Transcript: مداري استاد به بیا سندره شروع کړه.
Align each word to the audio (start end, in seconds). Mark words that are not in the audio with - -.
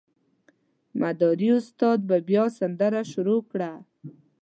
مداري 1.01 1.49
استاد 1.59 1.99
به 2.09 2.17
بیا 2.27 2.45
سندره 2.57 3.01
شروع 3.11 3.41
کړه. 3.51 3.71